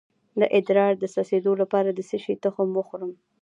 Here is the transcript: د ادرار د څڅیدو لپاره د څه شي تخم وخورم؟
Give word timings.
د 0.39 0.41
ادرار 0.57 0.93
د 0.99 1.03
څڅیدو 1.13 1.51
لپاره 1.61 1.89
د 1.93 1.99
څه 2.09 2.17
شي 2.23 2.33
تخم 2.45 2.67
وخورم؟ 2.75 3.11